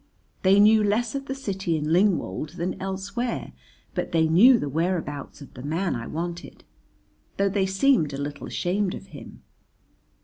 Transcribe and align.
They 0.41 0.59
knew 0.59 0.83
less 0.83 1.13
of 1.13 1.27
the 1.27 1.35
city 1.35 1.77
in 1.77 1.93
Lingwold 1.93 2.55
than 2.57 2.81
elsewhere 2.81 3.53
but 3.93 4.11
they 4.13 4.27
knew 4.27 4.57
the 4.57 4.67
whereabouts 4.67 5.41
of 5.41 5.53
the 5.53 5.61
man 5.61 5.95
I 5.95 6.07
wanted, 6.07 6.63
though 7.37 7.49
they 7.49 7.67
seemed 7.67 8.11
a 8.11 8.17
little 8.17 8.47
ashamed 8.47 8.95
of 8.95 9.05
him. 9.13 9.43